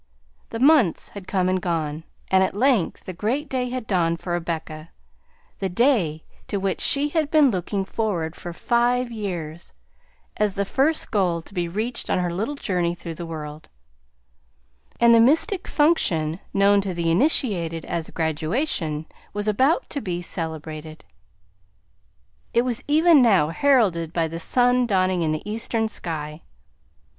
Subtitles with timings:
[0.49, 4.33] The months had come and gone, and at length the great day had dawned for
[4.33, 4.89] Rebecca,
[5.59, 9.75] the day to which she had been looking forward for five years,
[10.37, 13.69] as the first goal to be reached on her little journey through the world.
[13.69, 19.47] School days were ended, and the mystic function known to the initiated as "graduation" was
[19.47, 21.05] about to be celebrated;
[22.55, 26.41] it was even now heralded by the sun dawning in the eastern sky.